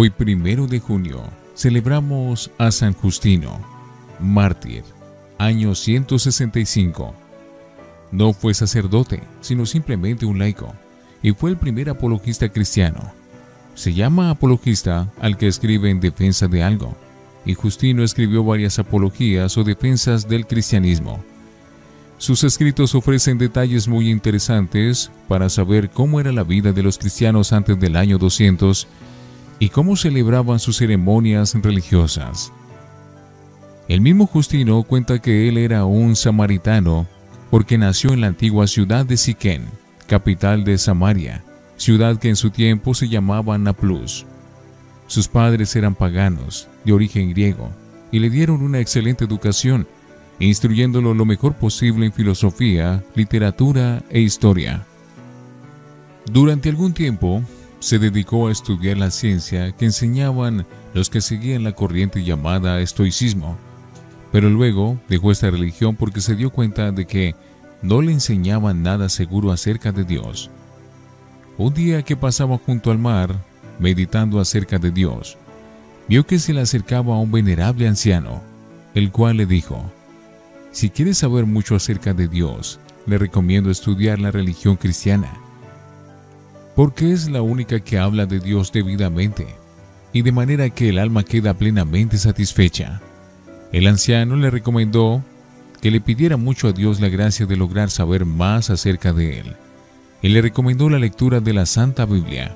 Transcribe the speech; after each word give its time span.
Hoy 0.00 0.10
primero 0.10 0.68
de 0.68 0.78
junio 0.78 1.24
celebramos 1.56 2.52
a 2.56 2.70
San 2.70 2.94
Justino, 2.94 3.58
mártir, 4.20 4.84
año 5.38 5.74
165. 5.74 7.12
No 8.12 8.32
fue 8.32 8.54
sacerdote, 8.54 9.20
sino 9.40 9.66
simplemente 9.66 10.24
un 10.24 10.38
laico, 10.38 10.72
y 11.20 11.32
fue 11.32 11.50
el 11.50 11.56
primer 11.56 11.90
apologista 11.90 12.48
cristiano. 12.48 13.12
Se 13.74 13.92
llama 13.92 14.30
apologista 14.30 15.12
al 15.20 15.36
que 15.36 15.48
escribe 15.48 15.90
en 15.90 15.98
defensa 15.98 16.46
de 16.46 16.62
algo, 16.62 16.96
y 17.44 17.54
Justino 17.54 18.04
escribió 18.04 18.44
varias 18.44 18.78
apologías 18.78 19.58
o 19.58 19.64
defensas 19.64 20.28
del 20.28 20.46
cristianismo. 20.46 21.24
Sus 22.18 22.44
escritos 22.44 22.94
ofrecen 22.94 23.36
detalles 23.36 23.88
muy 23.88 24.10
interesantes 24.10 25.10
para 25.26 25.48
saber 25.48 25.90
cómo 25.90 26.20
era 26.20 26.30
la 26.30 26.44
vida 26.44 26.72
de 26.72 26.84
los 26.84 26.98
cristianos 26.98 27.52
antes 27.52 27.80
del 27.80 27.96
año 27.96 28.16
200 28.18 28.86
y 29.58 29.70
cómo 29.70 29.96
celebraban 29.96 30.58
sus 30.58 30.78
ceremonias 30.78 31.54
religiosas. 31.54 32.52
El 33.88 34.00
mismo 34.00 34.26
Justino 34.26 34.82
cuenta 34.82 35.18
que 35.18 35.48
él 35.48 35.56
era 35.56 35.84
un 35.84 36.14
samaritano 36.14 37.06
porque 37.50 37.78
nació 37.78 38.12
en 38.12 38.20
la 38.20 38.26
antigua 38.26 38.66
ciudad 38.66 39.06
de 39.06 39.16
Siquén, 39.16 39.64
capital 40.06 40.64
de 40.64 40.76
Samaria, 40.76 41.42
ciudad 41.76 42.18
que 42.18 42.28
en 42.28 42.36
su 42.36 42.50
tiempo 42.50 42.94
se 42.94 43.08
llamaba 43.08 43.56
Naplus. 43.56 44.26
Sus 45.06 45.26
padres 45.26 45.74
eran 45.74 45.94
paganos, 45.94 46.68
de 46.84 46.92
origen 46.92 47.30
griego, 47.30 47.70
y 48.12 48.18
le 48.18 48.28
dieron 48.28 48.62
una 48.62 48.80
excelente 48.80 49.24
educación, 49.24 49.86
instruyéndolo 50.38 51.14
lo 51.14 51.24
mejor 51.24 51.54
posible 51.54 52.06
en 52.06 52.12
filosofía, 52.12 53.02
literatura 53.14 54.02
e 54.10 54.20
historia. 54.20 54.84
Durante 56.30 56.68
algún 56.68 56.92
tiempo, 56.92 57.42
se 57.80 57.98
dedicó 57.98 58.48
a 58.48 58.52
estudiar 58.52 58.96
la 58.96 59.10
ciencia 59.10 59.72
que 59.72 59.84
enseñaban 59.84 60.66
los 60.94 61.10
que 61.10 61.20
seguían 61.20 61.64
la 61.64 61.72
corriente 61.72 62.24
llamada 62.24 62.80
estoicismo, 62.80 63.56
pero 64.32 64.50
luego 64.50 64.98
dejó 65.08 65.30
esta 65.30 65.50
religión 65.50 65.96
porque 65.96 66.20
se 66.20 66.34
dio 66.34 66.50
cuenta 66.50 66.90
de 66.92 67.06
que 67.06 67.34
no 67.82 68.02
le 68.02 68.12
enseñaban 68.12 68.82
nada 68.82 69.08
seguro 69.08 69.52
acerca 69.52 69.92
de 69.92 70.04
Dios. 70.04 70.50
Un 71.56 71.72
día 71.74 72.02
que 72.02 72.16
pasaba 72.16 72.58
junto 72.58 72.90
al 72.90 72.98
mar, 72.98 73.34
meditando 73.78 74.40
acerca 74.40 74.78
de 74.78 74.90
Dios, 74.90 75.36
vio 76.08 76.26
que 76.26 76.38
se 76.38 76.52
le 76.52 76.60
acercaba 76.60 77.14
a 77.14 77.18
un 77.18 77.30
venerable 77.30 77.86
anciano, 77.86 78.42
el 78.94 79.12
cual 79.12 79.36
le 79.36 79.46
dijo, 79.46 79.90
Si 80.72 80.90
quieres 80.90 81.18
saber 81.18 81.46
mucho 81.46 81.76
acerca 81.76 82.12
de 82.14 82.28
Dios, 82.28 82.80
le 83.06 83.18
recomiendo 83.18 83.70
estudiar 83.70 84.18
la 84.18 84.30
religión 84.30 84.76
cristiana, 84.76 85.32
porque 86.78 87.10
es 87.10 87.28
la 87.28 87.42
única 87.42 87.80
que 87.80 87.98
habla 87.98 88.24
de 88.24 88.38
Dios 88.38 88.70
debidamente, 88.70 89.48
y 90.12 90.22
de 90.22 90.30
manera 90.30 90.70
que 90.70 90.90
el 90.90 91.00
alma 91.00 91.24
queda 91.24 91.54
plenamente 91.54 92.18
satisfecha. 92.18 93.00
El 93.72 93.88
anciano 93.88 94.36
le 94.36 94.48
recomendó 94.48 95.24
que 95.82 95.90
le 95.90 96.00
pidiera 96.00 96.36
mucho 96.36 96.68
a 96.68 96.72
Dios 96.72 97.00
la 97.00 97.08
gracia 97.08 97.46
de 97.46 97.56
lograr 97.56 97.90
saber 97.90 98.24
más 98.24 98.70
acerca 98.70 99.12
de 99.12 99.40
él, 99.40 99.56
y 100.22 100.28
le 100.28 100.40
recomendó 100.40 100.88
la 100.88 101.00
lectura 101.00 101.40
de 101.40 101.52
la 101.52 101.66
Santa 101.66 102.06
Biblia. 102.06 102.54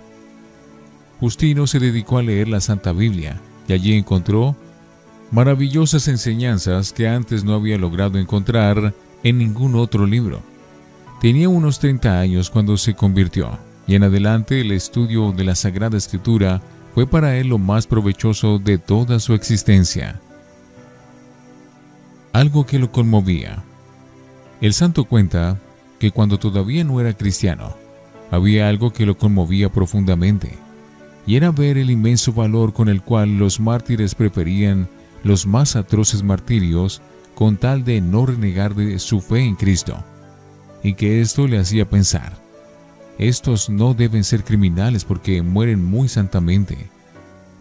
Justino 1.19 1.67
se 1.67 1.81
dedicó 1.81 2.19
a 2.19 2.23
leer 2.23 2.47
la 2.47 2.61
Santa 2.61 2.93
Biblia 2.93 3.41
y 3.67 3.73
allí 3.73 3.95
encontró 3.95 4.55
maravillosas 5.33 6.07
enseñanzas 6.07 6.93
que 6.93 7.09
antes 7.09 7.43
no 7.43 7.55
había 7.55 7.77
logrado 7.77 8.21
encontrar 8.21 8.95
en 9.25 9.39
ningún 9.39 9.75
otro 9.75 10.07
libro. 10.07 10.43
Tenía 11.21 11.49
unos 11.49 11.81
30 11.81 12.21
años 12.21 12.51
cuando 12.51 12.77
se 12.77 12.95
convirtió 12.95 13.59
y 13.93 13.95
en 13.95 14.05
adelante 14.05 14.63
el 14.63 14.73
estudio 14.73 15.33
de 15.33 15.45
la 15.45 15.55
Sagrada 15.55 15.99
Escritura 15.99 16.63
fue 16.95 17.07
para 17.07 17.37
él 17.37 17.49
lo 17.49 17.59
más 17.59 17.87
provechoso 17.87 18.59
de 18.59 18.79
toda 18.79 19.21
su 19.21 19.35
existencia. 19.35 20.19
Algo 22.33 22.65
que 22.65 22.79
lo 22.79 22.91
conmovía. 22.91 23.63
El 24.63 24.73
santo 24.73 25.05
cuenta 25.05 25.59
que 25.99 26.11
cuando 26.11 26.39
todavía 26.39 26.85
no 26.85 27.03
era 27.03 27.13
cristiano, 27.13 27.77
había 28.31 28.71
algo 28.71 28.95
que 28.95 29.05
lo 29.05 29.19
conmovía 29.19 29.69
profundamente 29.69 30.55
y 31.27 31.37
era 31.37 31.51
ver 31.51 31.77
el 31.77 31.91
inmenso 31.91 32.33
valor 32.33 32.73
con 32.73 32.89
el 32.89 33.03
cual 33.03 33.37
los 33.37 33.61
mártires 33.61 34.15
preferían 34.15 34.89
los 35.23 35.47
más 35.47 35.77
atroces 35.77 36.23
martirios 36.23 37.03
con 37.35 37.59
tal 37.59 37.85
de 37.85 38.01
no 38.01 38.25
renegar 38.25 38.75
de 38.75 38.99
su 38.99 39.21
fe 39.21 39.41
en 39.41 39.55
Cristo, 39.55 40.03
y 40.83 40.95
que 40.95 41.21
esto 41.21 41.47
le 41.47 41.59
hacía 41.59 41.91
pensar, 41.91 42.43
estos 43.29 43.69
no 43.69 43.95
deben 43.95 44.25
ser 44.25 44.45
criminales 44.45 45.05
porque 45.05 45.43
mueren 45.43 45.85
muy 45.85 46.09
santamente, 46.09 46.89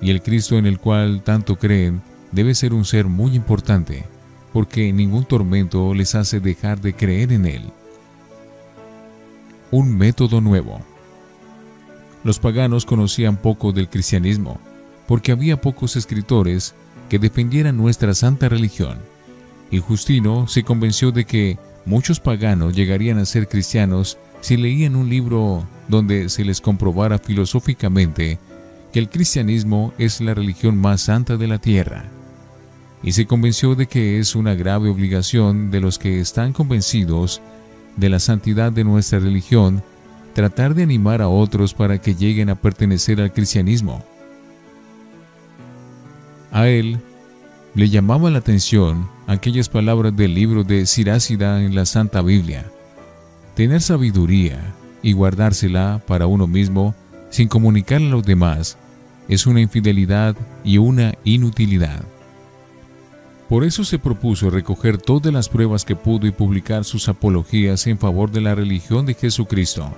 y 0.01 0.09
el 0.09 0.21
Cristo 0.21 0.57
en 0.57 0.65
el 0.65 0.79
cual 0.79 1.21
tanto 1.23 1.57
creen 1.57 2.01
debe 2.31 2.55
ser 2.55 2.73
un 2.73 2.85
ser 2.85 3.05
muy 3.05 3.35
importante, 3.35 4.05
porque 4.53 4.91
ningún 4.91 5.25
tormento 5.25 5.93
les 5.93 6.15
hace 6.15 6.39
dejar 6.39 6.81
de 6.81 6.93
creer 6.93 7.31
en 7.31 7.45
Él. 7.45 7.63
Un 9.71 9.97
método 9.97 10.41
nuevo. 10.41 10.81
Los 12.23 12.39
paganos 12.39 12.85
conocían 12.85 13.37
poco 13.37 13.71
del 13.71 13.89
cristianismo, 13.89 14.59
porque 15.07 15.31
había 15.31 15.59
pocos 15.59 15.95
escritores 15.95 16.75
que 17.09 17.19
defendieran 17.19 17.77
nuestra 17.77 18.13
santa 18.13 18.49
religión, 18.49 18.99
y 19.69 19.79
Justino 19.79 20.47
se 20.47 20.63
convenció 20.63 21.11
de 21.11 21.25
que 21.25 21.57
muchos 21.85 22.19
paganos 22.19 22.75
llegarían 22.75 23.17
a 23.17 23.25
ser 23.25 23.47
cristianos 23.47 24.17
si 24.41 24.57
leían 24.57 24.95
un 24.95 25.09
libro 25.09 25.65
donde 25.87 26.29
se 26.29 26.43
les 26.43 26.61
comprobara 26.61 27.17
filosóficamente 27.19 28.39
que 28.91 28.99
el 28.99 29.09
cristianismo 29.09 29.93
es 29.97 30.19
la 30.19 30.33
religión 30.33 30.77
más 30.77 31.01
santa 31.01 31.37
de 31.37 31.47
la 31.47 31.59
tierra, 31.59 32.05
y 33.03 33.13
se 33.13 33.25
convenció 33.25 33.75
de 33.75 33.87
que 33.87 34.19
es 34.19 34.35
una 34.35 34.53
grave 34.53 34.89
obligación 34.89 35.71
de 35.71 35.79
los 35.79 35.97
que 35.97 36.19
están 36.19 36.53
convencidos 36.53 37.41
de 37.95 38.09
la 38.09 38.19
santidad 38.19 38.71
de 38.71 38.83
nuestra 38.83 39.19
religión 39.19 39.83
tratar 40.33 40.75
de 40.75 40.83
animar 40.83 41.21
a 41.21 41.27
otros 41.27 41.73
para 41.73 41.99
que 41.99 42.15
lleguen 42.15 42.49
a 42.49 42.55
pertenecer 42.55 43.19
al 43.21 43.33
cristianismo. 43.33 44.03
A 46.51 46.67
él 46.67 46.99
le 47.75 47.89
llamaba 47.89 48.29
la 48.29 48.39
atención 48.39 49.09
aquellas 49.27 49.69
palabras 49.69 50.15
del 50.15 50.33
libro 50.33 50.63
de 50.63 50.85
Sirácida 50.85 51.63
en 51.63 51.75
la 51.75 51.85
Santa 51.85 52.21
Biblia. 52.21 52.65
Tener 53.55 53.81
sabiduría 53.81 54.59
y 55.01 55.13
guardársela 55.13 56.01
para 56.07 56.27
uno 56.27 56.47
mismo 56.47 56.95
sin 57.29 57.47
comunicarla 57.47 58.07
a 58.07 58.11
los 58.11 58.23
demás 58.23 58.77
es 59.27 59.45
una 59.47 59.61
infidelidad 59.61 60.35
y 60.63 60.77
una 60.77 61.13
inutilidad. 61.23 62.03
Por 63.49 63.63
eso 63.63 63.83
se 63.83 63.99
propuso 63.99 64.49
recoger 64.49 64.97
todas 64.97 65.33
las 65.33 65.49
pruebas 65.49 65.85
que 65.85 65.95
pudo 65.95 66.27
y 66.27 66.31
publicar 66.31 66.85
sus 66.85 67.09
apologías 67.09 67.85
en 67.87 67.99
favor 67.99 68.31
de 68.31 68.41
la 68.41 68.55
religión 68.55 69.05
de 69.05 69.13
Jesucristo 69.13 69.91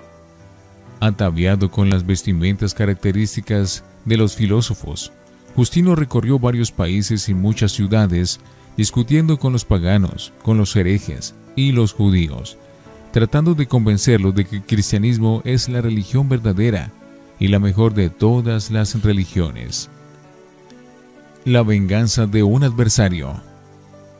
ataviado 1.07 1.69
con 1.69 1.89
las 1.89 2.05
vestimentas 2.05 2.73
características 2.73 3.83
de 4.05 4.17
los 4.17 4.35
filósofos. 4.35 5.11
Justino 5.55 5.95
recorrió 5.95 6.39
varios 6.39 6.71
países 6.71 7.29
y 7.29 7.33
muchas 7.33 7.73
ciudades, 7.73 8.39
discutiendo 8.77 9.37
con 9.37 9.53
los 9.53 9.65
paganos, 9.65 10.33
con 10.41 10.57
los 10.57 10.75
herejes 10.75 11.35
y 11.55 11.73
los 11.73 11.93
judíos, 11.93 12.57
tratando 13.13 13.53
de 13.53 13.67
convencerlos 13.67 14.35
de 14.35 14.43
que 14.43 14.57
el 14.57 14.63
cristianismo 14.63 15.41
es 15.45 15.69
la 15.69 15.79
religión 15.79 16.27
verdadera 16.27 16.91
y 17.39 17.47
la 17.47 17.59
mejor 17.59 17.93
de 17.93 18.09
todas 18.09 18.71
las 18.71 19.01
religiones. 19.01 19.89
La 21.45 21.63
venganza 21.63 22.25
de 22.25 22.43
un 22.43 22.63
adversario. 22.63 23.41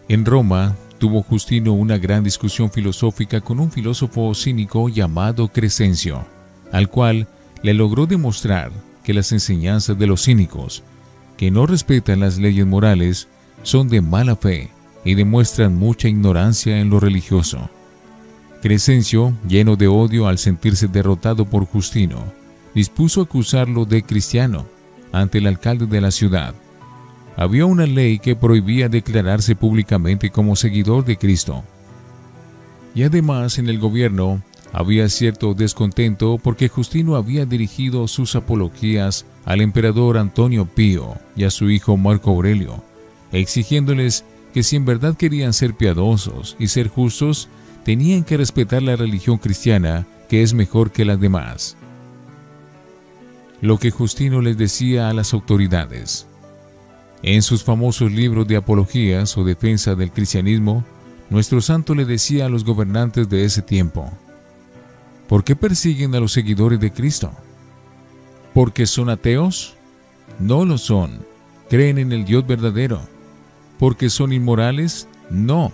En 0.07 0.23
Roma 0.23 0.77
tuvo 0.99 1.23
Justino 1.23 1.73
una 1.73 1.97
gran 1.97 2.23
discusión 2.23 2.71
filosófica 2.71 3.41
con 3.41 3.59
un 3.59 3.71
filósofo 3.71 4.33
cínico 4.35 4.87
llamado 4.87 5.47
Crescencio 5.47 6.25
al 6.73 6.89
cual 6.89 7.27
le 7.61 7.73
logró 7.73 8.07
demostrar 8.07 8.71
que 9.03 9.13
las 9.13 9.31
enseñanzas 9.31 9.97
de 9.97 10.07
los 10.07 10.23
cínicos, 10.23 10.83
que 11.37 11.51
no 11.51 11.65
respetan 11.65 12.19
las 12.19 12.37
leyes 12.37 12.65
morales, 12.65 13.27
son 13.61 13.87
de 13.87 14.01
mala 14.01 14.35
fe 14.35 14.69
y 15.05 15.13
demuestran 15.13 15.75
mucha 15.75 16.07
ignorancia 16.07 16.79
en 16.79 16.89
lo 16.89 16.99
religioso. 16.99 17.69
Crescencio, 18.63 19.33
lleno 19.45 19.75
de 19.75 19.89
odio 19.89 20.25
al 20.25 20.37
sentirse 20.37 20.87
derrotado 20.87 21.43
por 21.43 21.65
Justino, 21.65 22.23
dispuso 22.73 23.19
acusarlo 23.19 23.83
de 23.83 24.03
cristiano 24.03 24.65
ante 25.11 25.39
el 25.39 25.47
alcalde 25.47 25.85
de 25.85 25.99
la 25.99 26.11
ciudad. 26.11 26.55
Había 27.35 27.65
una 27.65 27.85
ley 27.85 28.19
que 28.19 28.37
prohibía 28.37 28.87
declararse 28.87 29.57
públicamente 29.57 30.29
como 30.29 30.55
seguidor 30.55 31.03
de 31.03 31.17
Cristo. 31.17 31.61
Y 32.95 33.03
además 33.03 33.57
en 33.57 33.67
el 33.67 33.79
gobierno 33.79 34.41
había 34.71 35.09
cierto 35.09 35.53
descontento 35.53 36.39
porque 36.41 36.69
Justino 36.69 37.17
había 37.17 37.45
dirigido 37.45 38.07
sus 38.07 38.33
apologías 38.33 39.25
al 39.43 39.59
emperador 39.59 40.17
Antonio 40.17 40.63
Pío 40.73 41.17
y 41.35 41.43
a 41.43 41.51
su 41.51 41.69
hijo 41.69 41.97
Marco 41.97 42.31
Aurelio, 42.31 42.81
exigiéndoles 43.33 44.23
que 44.53 44.63
si 44.63 44.77
en 44.77 44.85
verdad 44.85 45.17
querían 45.17 45.51
ser 45.51 45.73
piadosos 45.73 46.55
y 46.59 46.67
ser 46.67 46.87
justos, 46.87 47.49
tenían 47.83 48.23
que 48.23 48.37
respetar 48.37 48.81
la 48.81 48.95
religión 48.95 49.37
cristiana, 49.37 50.07
que 50.29 50.41
es 50.41 50.53
mejor 50.53 50.91
que 50.91 51.05
las 51.05 51.19
demás. 51.19 51.77
lo 53.63 53.77
que 53.77 53.91
Justino 53.91 54.41
les 54.41 54.57
decía 54.57 55.07
a 55.07 55.13
las 55.13 55.33
autoridades. 55.33 56.27
En 57.21 57.41
sus 57.41 57.63
famosos 57.63 58.11
libros 58.11 58.45
de 58.45 58.57
apologías 58.57 59.37
o 59.37 59.45
defensa 59.45 59.95
del 59.95 60.11
cristianismo, 60.11 60.83
nuestro 61.29 61.61
santo 61.61 61.95
le 61.95 62.03
decía 62.03 62.45
a 62.45 62.49
los 62.49 62.65
gobernantes 62.65 63.29
de 63.29 63.45
ese 63.45 63.61
tiempo, 63.61 64.11
¿por 65.29 65.45
qué 65.45 65.55
persiguen 65.55 66.13
a 66.13 66.19
los 66.19 66.33
seguidores 66.33 66.77
de 66.81 66.91
Cristo? 66.91 67.31
¿Porque 68.53 68.85
son 68.85 69.09
ateos? 69.09 69.75
No 70.39 70.65
lo 70.65 70.77
son, 70.77 71.25
creen 71.69 71.97
en 71.99 72.11
el 72.11 72.25
Dios 72.25 72.45
verdadero. 72.45 72.99
¿Porque 73.79 74.09
son 74.09 74.33
inmorales? 74.33 75.07
No, 75.29 75.71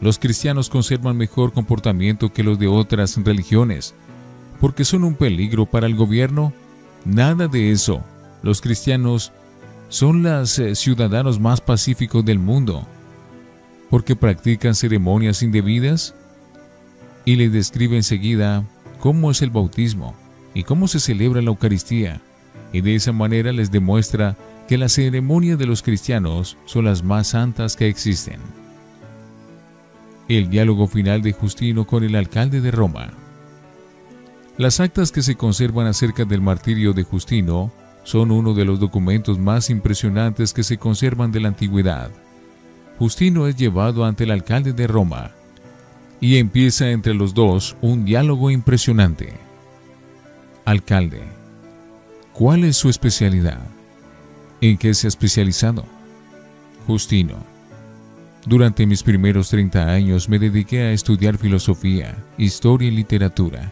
los 0.00 0.18
cristianos 0.18 0.70
conservan 0.70 1.16
mejor 1.16 1.52
comportamiento 1.52 2.32
que 2.32 2.42
los 2.42 2.58
de 2.58 2.66
otras 2.68 3.16
religiones. 3.22 3.94
¿Porque 4.60 4.84
son 4.84 5.04
un 5.04 5.14
peligro 5.14 5.66
para 5.66 5.86
el 5.86 5.94
gobierno? 5.94 6.52
Nada 7.04 7.48
de 7.48 7.70
eso. 7.70 8.02
Los 8.42 8.60
cristianos 8.60 9.32
son 9.88 10.22
los 10.22 10.58
eh, 10.58 10.74
ciudadanos 10.74 11.38
más 11.38 11.60
pacíficos 11.60 12.24
del 12.24 12.38
mundo. 12.38 12.86
¿Porque 13.90 14.16
practican 14.16 14.74
ceremonias 14.74 15.42
indebidas? 15.42 16.14
Y 17.26 17.36
le 17.36 17.50
describe 17.50 17.96
enseguida 17.96 18.64
cómo 19.00 19.30
es 19.30 19.42
el 19.42 19.50
bautismo 19.50 20.14
y 20.54 20.64
cómo 20.64 20.88
se 20.88 21.00
celebra 21.00 21.42
la 21.42 21.50
Eucaristía. 21.50 22.22
Y 22.72 22.80
de 22.80 22.94
esa 22.94 23.12
manera 23.12 23.52
les 23.52 23.70
demuestra 23.70 24.36
que 24.68 24.78
las 24.78 24.92
ceremonias 24.92 25.58
de 25.58 25.66
los 25.66 25.82
cristianos 25.82 26.56
son 26.64 26.86
las 26.86 27.02
más 27.02 27.28
santas 27.28 27.76
que 27.76 27.88
existen. 27.88 28.59
El 30.30 30.48
diálogo 30.48 30.86
final 30.86 31.22
de 31.22 31.32
Justino 31.32 31.88
con 31.88 32.04
el 32.04 32.14
alcalde 32.14 32.60
de 32.60 32.70
Roma. 32.70 33.10
Las 34.58 34.78
actas 34.78 35.10
que 35.10 35.22
se 35.22 35.34
conservan 35.34 35.88
acerca 35.88 36.24
del 36.24 36.40
martirio 36.40 36.92
de 36.92 37.02
Justino 37.02 37.72
son 38.04 38.30
uno 38.30 38.54
de 38.54 38.64
los 38.64 38.78
documentos 38.78 39.40
más 39.40 39.70
impresionantes 39.70 40.52
que 40.52 40.62
se 40.62 40.78
conservan 40.78 41.32
de 41.32 41.40
la 41.40 41.48
antigüedad. 41.48 42.12
Justino 42.96 43.48
es 43.48 43.56
llevado 43.56 44.04
ante 44.04 44.22
el 44.22 44.30
alcalde 44.30 44.72
de 44.72 44.86
Roma 44.86 45.32
y 46.20 46.36
empieza 46.36 46.92
entre 46.92 47.12
los 47.12 47.34
dos 47.34 47.76
un 47.80 48.04
diálogo 48.04 48.52
impresionante. 48.52 49.32
Alcalde, 50.64 51.22
¿cuál 52.32 52.62
es 52.62 52.76
su 52.76 52.88
especialidad? 52.88 53.62
¿En 54.60 54.78
qué 54.78 54.94
se 54.94 55.08
ha 55.08 55.08
especializado? 55.08 55.84
Justino, 56.86 57.49
durante 58.46 58.86
mis 58.86 59.02
primeros 59.02 59.50
30 59.50 59.88
años 59.90 60.28
me 60.28 60.38
dediqué 60.38 60.82
a 60.82 60.92
estudiar 60.92 61.38
filosofía, 61.38 62.16
historia 62.38 62.88
y 62.88 62.92
literatura 62.92 63.70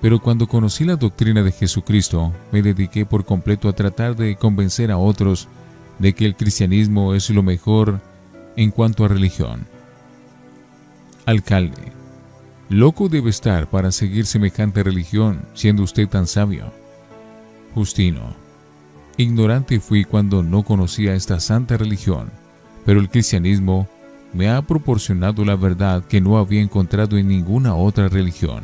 pero 0.00 0.18
cuando 0.18 0.46
conocí 0.46 0.84
la 0.84 0.96
doctrina 0.96 1.42
de 1.42 1.52
Jesucristo, 1.52 2.32
me 2.52 2.62
dediqué 2.62 3.04
por 3.04 3.24
completo 3.24 3.68
a 3.68 3.74
tratar 3.74 4.16
de 4.16 4.36
convencer 4.36 4.90
a 4.90 4.98
otros 4.98 5.48
de 5.98 6.14
que 6.14 6.24
el 6.24 6.36
cristianismo 6.36 7.14
es 7.14 7.28
lo 7.28 7.42
mejor 7.42 8.00
en 8.56 8.70
cuanto 8.70 9.04
a 9.04 9.08
religión. 9.08 9.66
Alcalde, 11.26 11.92
loco 12.70 13.10
debe 13.10 13.28
estar 13.28 13.68
para 13.68 13.92
seguir 13.92 14.24
semejante 14.24 14.82
religión, 14.82 15.42
siendo 15.52 15.82
usted 15.82 16.08
tan 16.08 16.26
sabio. 16.26 16.72
Justino, 17.74 18.34
ignorante 19.18 19.80
fui 19.80 20.04
cuando 20.04 20.42
no 20.42 20.62
conocía 20.62 21.14
esta 21.14 21.40
santa 21.40 21.76
religión, 21.76 22.30
pero 22.84 23.00
el 23.00 23.08
cristianismo 23.08 23.88
me 24.32 24.48
ha 24.48 24.62
proporcionado 24.62 25.44
la 25.44 25.56
verdad 25.56 26.04
que 26.04 26.20
no 26.20 26.38
había 26.38 26.60
encontrado 26.60 27.16
en 27.18 27.28
ninguna 27.28 27.74
otra 27.74 28.08
religión. 28.08 28.62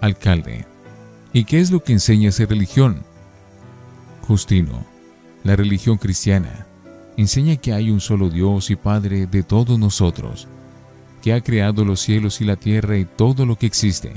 Alcalde. 0.00 0.66
¿Y 1.32 1.44
qué 1.44 1.60
es 1.60 1.70
lo 1.70 1.82
que 1.82 1.92
enseña 1.92 2.30
esa 2.30 2.46
religión? 2.46 3.02
Justino. 4.22 4.84
La 5.42 5.56
religión 5.56 5.96
cristiana 5.96 6.66
enseña 7.16 7.56
que 7.56 7.72
hay 7.72 7.90
un 7.90 8.00
solo 8.00 8.30
Dios 8.30 8.70
y 8.70 8.76
Padre 8.76 9.26
de 9.26 9.42
todos 9.42 9.78
nosotros, 9.78 10.48
que 11.22 11.32
ha 11.32 11.40
creado 11.40 11.84
los 11.84 12.00
cielos 12.00 12.40
y 12.40 12.44
la 12.44 12.56
tierra 12.56 12.96
y 12.96 13.04
todo 13.04 13.46
lo 13.46 13.56
que 13.56 13.66
existe, 13.66 14.12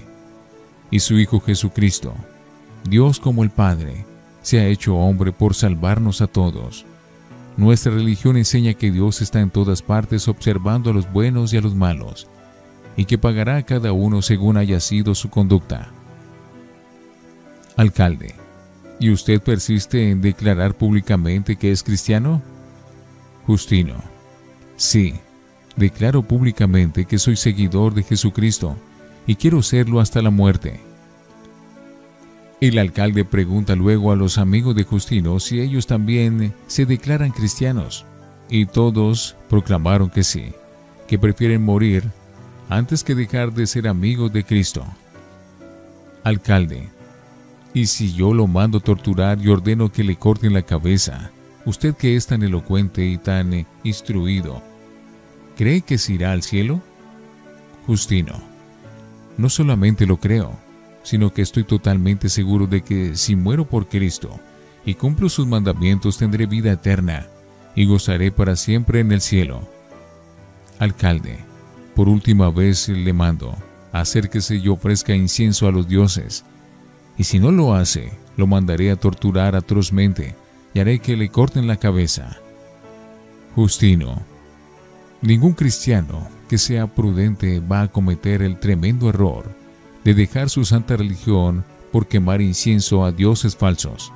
y 0.89 0.99
su 0.99 1.17
Hijo 1.17 1.39
Jesucristo, 1.39 2.13
Dios 2.89 3.19
como 3.19 3.43
el 3.43 3.49
Padre, 3.49 4.05
se 4.41 4.59
ha 4.59 4.67
hecho 4.67 4.95
hombre 4.95 5.31
por 5.31 5.53
salvarnos 5.53 6.21
a 6.21 6.27
todos. 6.27 6.85
Nuestra 7.55 7.91
religión 7.91 8.37
enseña 8.37 8.73
que 8.73 8.91
Dios 8.91 9.21
está 9.21 9.39
en 9.39 9.51
todas 9.51 9.81
partes 9.81 10.27
observando 10.27 10.89
a 10.89 10.93
los 10.93 11.11
buenos 11.11 11.53
y 11.53 11.57
a 11.57 11.61
los 11.61 11.75
malos, 11.75 12.27
y 12.97 13.05
que 13.05 13.17
pagará 13.17 13.57
a 13.57 13.63
cada 13.63 13.91
uno 13.93 14.21
según 14.21 14.57
haya 14.57 14.79
sido 14.79 15.13
su 15.13 15.29
conducta. 15.29 15.91
Alcalde, 17.77 18.35
¿y 18.99 19.11
usted 19.11 19.41
persiste 19.41 20.09
en 20.09 20.21
declarar 20.21 20.75
públicamente 20.75 21.55
que 21.55 21.71
es 21.71 21.83
cristiano? 21.83 22.41
Justino, 23.45 23.95
sí, 24.75 25.15
declaro 25.75 26.23
públicamente 26.23 27.05
que 27.05 27.19
soy 27.19 27.35
seguidor 27.35 27.93
de 27.93 28.03
Jesucristo 28.03 28.77
y 29.27 29.35
quiero 29.35 29.61
serlo 29.61 29.99
hasta 29.99 30.21
la 30.21 30.29
muerte. 30.29 30.92
El 32.63 32.79
alcalde 32.79 33.25
pregunta 33.25 33.75
luego 33.75 34.13
a 34.13 34.15
los 34.15 34.37
amigos 34.37 34.73
de 34.73 34.85
Justino 34.85 35.37
si 35.41 35.59
ellos 35.59 35.85
también 35.85 36.53
se 36.67 36.85
declaran 36.85 37.31
cristianos, 37.31 38.05
y 38.49 38.67
todos 38.67 39.35
proclamaron 39.49 40.09
que 40.09 40.23
sí, 40.23 40.53
que 41.05 41.19
prefieren 41.19 41.61
morir 41.61 42.05
antes 42.69 43.03
que 43.03 43.15
dejar 43.15 43.51
de 43.51 43.67
ser 43.67 43.85
amigo 43.85 44.29
de 44.29 44.45
Cristo. 44.45 44.85
Alcalde, 46.23 46.87
y 47.73 47.87
si 47.87 48.13
yo 48.13 48.33
lo 48.33 48.47
mando 48.47 48.79
torturar 48.79 49.41
y 49.41 49.49
ordeno 49.49 49.91
que 49.91 50.05
le 50.05 50.15
corten 50.15 50.53
la 50.53 50.61
cabeza, 50.61 51.31
usted 51.65 51.93
que 51.93 52.15
es 52.15 52.27
tan 52.27 52.43
elocuente 52.43 53.05
y 53.05 53.17
tan 53.17 53.67
instruido, 53.83 54.63
¿cree 55.57 55.81
que 55.81 55.97
se 55.97 56.13
irá 56.13 56.31
al 56.31 56.43
cielo? 56.43 56.81
Justino, 57.87 58.41
no 59.37 59.49
solamente 59.49 60.05
lo 60.05 60.15
creo, 60.15 60.62
sino 61.03 61.33
que 61.33 61.41
estoy 61.41 61.65
totalmente 61.65 62.29
seguro 62.29 62.65
de 62.65 62.81
que 62.81 63.15
si 63.15 63.35
muero 63.35 63.65
por 63.65 63.87
Cristo 63.87 64.39
y 64.85 64.95
cumplo 64.95 65.29
sus 65.29 65.45
mandamientos 65.45 66.17
tendré 66.17 66.45
vida 66.45 66.71
eterna 66.71 67.27
y 67.75 67.85
gozaré 67.85 68.31
para 68.31 68.55
siempre 68.55 69.01
en 69.01 69.11
el 69.11 69.21
cielo. 69.21 69.67
Alcalde, 70.79 71.37
por 71.95 72.09
última 72.09 72.49
vez 72.49 72.89
le 72.89 73.13
mando, 73.13 73.55
acérquese 73.91 74.55
y 74.55 74.67
ofrezca 74.69 75.13
incienso 75.13 75.67
a 75.67 75.71
los 75.71 75.87
dioses. 75.87 76.45
Y 77.17 77.25
si 77.25 77.39
no 77.39 77.51
lo 77.51 77.75
hace, 77.75 78.11
lo 78.37 78.47
mandaré 78.47 78.89
a 78.89 78.95
torturar 78.95 79.55
atrozmente 79.55 80.35
y 80.73 80.79
haré 80.79 80.99
que 80.99 81.15
le 81.15 81.29
corten 81.29 81.67
la 81.67 81.77
cabeza. 81.77 82.37
Justino. 83.55 84.23
Ningún 85.21 85.53
cristiano 85.53 86.27
que 86.49 86.57
sea 86.57 86.87
prudente 86.87 87.59
va 87.59 87.83
a 87.83 87.87
cometer 87.87 88.41
el 88.41 88.59
tremendo 88.59 89.09
error 89.09 89.62
de 90.03 90.13
dejar 90.13 90.49
su 90.49 90.65
santa 90.65 90.95
religión 90.97 91.63
por 91.91 92.07
quemar 92.07 92.41
incienso 92.41 93.05
a 93.05 93.11
dioses 93.11 93.55
falsos. 93.55 94.11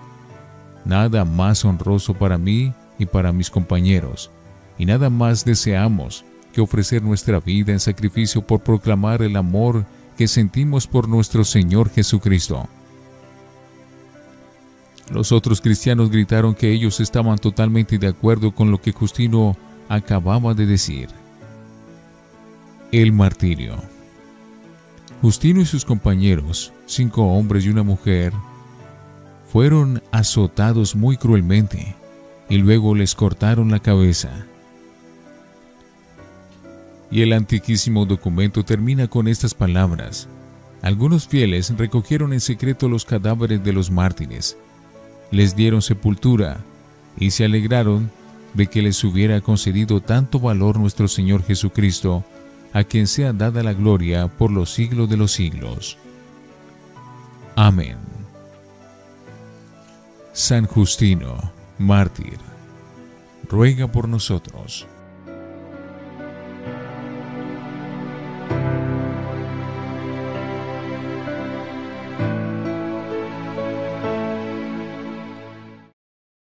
Nada 0.86 1.26
más 1.26 1.64
honroso 1.66 2.14
para 2.14 2.38
mí 2.38 2.74
y 2.98 3.06
para 3.06 3.32
mis 3.32 3.50
compañeros, 3.50 4.32
y 4.78 4.86
nada 4.86 5.10
más 5.10 5.46
deseamos 5.46 6.26
ofrecer 6.62 7.02
nuestra 7.02 7.40
vida 7.40 7.72
en 7.72 7.80
sacrificio 7.80 8.42
por 8.42 8.62
proclamar 8.62 9.22
el 9.22 9.36
amor 9.36 9.86
que 10.18 10.28
sentimos 10.28 10.88
por 10.88 11.08
nuestro 11.08 11.44
Señor 11.44 11.90
Jesucristo. 11.90 12.68
Los 15.12 15.32
otros 15.32 15.62
cristianos 15.62 16.10
gritaron 16.10 16.54
que 16.54 16.72
ellos 16.72 17.00
estaban 17.00 17.38
totalmente 17.38 17.98
de 17.98 18.08
acuerdo 18.08 18.54
con 18.54 18.72
lo 18.72 18.82
que 18.82 18.92
Justino 18.92 19.56
acababa 19.88 20.54
de 20.54 20.66
decir. 20.66 21.10
El 22.92 23.14
martirio. 23.14 23.76
Justino 25.22 25.62
y 25.62 25.66
sus 25.66 25.84
compañeros, 25.84 26.72
cinco 26.86 27.24
hombres 27.24 27.66
y 27.66 27.70
una 27.70 27.84
mujer, 27.84 28.34
fueron 29.52 30.04
azotados 30.12 30.96
muy 30.96 31.18
cruelmente 31.18 31.96
y 32.50 32.58
luego 32.58 32.94
les 32.94 33.16
cortaron 33.16 33.72
la 33.72 33.80
cabeza. 33.80 34.30
Y 37.10 37.22
el 37.22 37.34
antiquísimo 37.34 38.06
documento 38.06 38.64
termina 38.64 39.08
con 39.08 39.28
estas 39.28 39.54
palabras. 39.54 40.28
Algunos 40.82 41.28
fieles 41.28 41.74
recogieron 41.78 42.34
en 42.34 42.40
secreto 42.40 42.88
los 42.88 43.04
cadáveres 43.04 43.64
de 43.64 43.74
los 43.74 43.90
mártires, 43.90 44.58
les 45.32 45.56
dieron 45.56 45.82
sepultura 45.82 46.58
y 47.18 47.32
se 47.32 47.46
alegraron 47.46 48.12
de 48.54 48.68
que 48.68 48.82
les 48.82 49.04
hubiera 49.04 49.42
concedido 49.42 50.02
tanto 50.02 50.40
valor 50.40 50.80
nuestro 50.80 51.08
Señor 51.08 51.44
Jesucristo, 51.44 52.24
a 52.78 52.84
quien 52.84 53.08
sea 53.08 53.34
dada 53.34 53.64
la 53.64 53.74
gloria 53.74 54.28
por 54.28 54.52
los 54.52 54.72
siglos 54.72 55.10
de 55.10 55.18
los 55.18 55.32
siglos. 55.32 55.98
Amén. 57.56 57.98
San 60.32 60.68
Justino, 60.68 61.52
mártir, 61.80 62.38
ruega 63.50 63.88
por 63.88 64.08
nosotros. 64.08 64.86